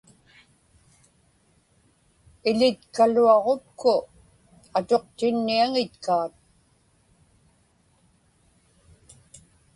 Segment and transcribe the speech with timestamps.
[2.49, 3.95] Iḷitkaluaġupku
[4.77, 6.33] atuqtinniaŋitkaat.